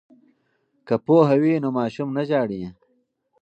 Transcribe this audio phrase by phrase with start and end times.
[0.87, 2.61] که پوهه وي نو ماشوم نه ژاړي.